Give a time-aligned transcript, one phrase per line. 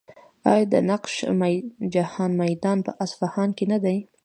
[0.51, 1.13] آیا د نقش
[1.93, 3.97] جهان میدان په اصفهان کې نه دی؟